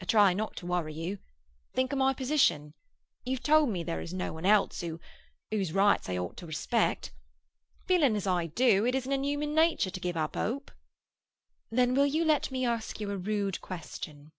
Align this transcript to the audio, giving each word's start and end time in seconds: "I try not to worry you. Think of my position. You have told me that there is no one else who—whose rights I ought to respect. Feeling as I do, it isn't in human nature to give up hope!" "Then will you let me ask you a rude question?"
"I 0.00 0.04
try 0.04 0.32
not 0.32 0.54
to 0.58 0.66
worry 0.66 0.94
you. 0.94 1.18
Think 1.74 1.92
of 1.92 1.98
my 1.98 2.14
position. 2.14 2.74
You 3.24 3.34
have 3.34 3.42
told 3.42 3.68
me 3.68 3.82
that 3.82 3.86
there 3.90 4.00
is 4.00 4.14
no 4.14 4.32
one 4.32 4.46
else 4.46 4.80
who—whose 4.80 5.72
rights 5.72 6.08
I 6.08 6.16
ought 6.16 6.36
to 6.36 6.46
respect. 6.46 7.12
Feeling 7.84 8.14
as 8.14 8.28
I 8.28 8.46
do, 8.46 8.86
it 8.86 8.94
isn't 8.94 9.10
in 9.12 9.24
human 9.24 9.56
nature 9.56 9.90
to 9.90 9.98
give 10.00 10.16
up 10.16 10.36
hope!" 10.36 10.70
"Then 11.68 11.94
will 11.96 12.06
you 12.06 12.24
let 12.24 12.52
me 12.52 12.64
ask 12.64 13.00
you 13.00 13.10
a 13.10 13.16
rude 13.18 13.60
question?" 13.60 14.30